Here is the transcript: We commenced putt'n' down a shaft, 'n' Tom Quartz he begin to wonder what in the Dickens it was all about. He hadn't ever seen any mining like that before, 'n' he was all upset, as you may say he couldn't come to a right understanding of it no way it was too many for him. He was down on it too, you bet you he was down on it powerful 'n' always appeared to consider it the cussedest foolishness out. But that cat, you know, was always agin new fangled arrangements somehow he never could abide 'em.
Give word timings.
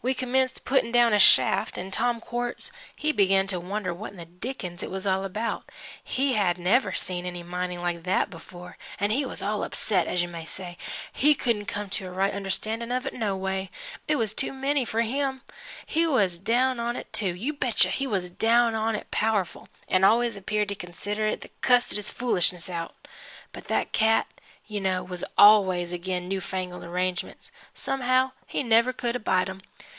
We 0.00 0.14
commenced 0.14 0.64
putt'n' 0.64 0.92
down 0.92 1.12
a 1.12 1.18
shaft, 1.18 1.76
'n' 1.76 1.90
Tom 1.90 2.20
Quartz 2.20 2.70
he 2.94 3.10
begin 3.10 3.48
to 3.48 3.58
wonder 3.58 3.92
what 3.92 4.12
in 4.12 4.16
the 4.16 4.24
Dickens 4.24 4.80
it 4.80 4.92
was 4.92 5.08
all 5.08 5.24
about. 5.24 5.68
He 6.04 6.34
hadn't 6.34 6.68
ever 6.68 6.92
seen 6.92 7.26
any 7.26 7.42
mining 7.42 7.80
like 7.80 8.04
that 8.04 8.30
before, 8.30 8.78
'n' 9.00 9.10
he 9.10 9.26
was 9.26 9.42
all 9.42 9.64
upset, 9.64 10.06
as 10.06 10.22
you 10.22 10.28
may 10.28 10.44
say 10.44 10.78
he 11.12 11.34
couldn't 11.34 11.66
come 11.66 11.90
to 11.90 12.06
a 12.06 12.12
right 12.12 12.32
understanding 12.32 12.92
of 12.92 13.06
it 13.06 13.12
no 13.12 13.36
way 13.36 13.72
it 14.06 14.14
was 14.14 14.32
too 14.32 14.52
many 14.52 14.84
for 14.84 15.00
him. 15.00 15.40
He 15.84 16.06
was 16.06 16.38
down 16.38 16.78
on 16.78 16.94
it 16.94 17.12
too, 17.12 17.34
you 17.34 17.52
bet 17.52 17.84
you 17.84 17.90
he 17.90 18.06
was 18.06 18.30
down 18.30 18.76
on 18.76 18.94
it 18.94 19.10
powerful 19.10 19.68
'n' 19.88 20.04
always 20.04 20.36
appeared 20.36 20.68
to 20.68 20.76
consider 20.76 21.26
it 21.26 21.40
the 21.40 21.50
cussedest 21.60 22.12
foolishness 22.12 22.70
out. 22.70 22.94
But 23.50 23.66
that 23.66 23.90
cat, 23.90 24.28
you 24.64 24.80
know, 24.80 25.02
was 25.02 25.24
always 25.36 25.92
agin 25.92 26.28
new 26.28 26.40
fangled 26.40 26.84
arrangements 26.84 27.50
somehow 27.74 28.30
he 28.46 28.62
never 28.62 28.92
could 28.92 29.16
abide 29.16 29.50
'em. 29.50 29.60